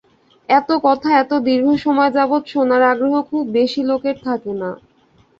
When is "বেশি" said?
3.57-3.81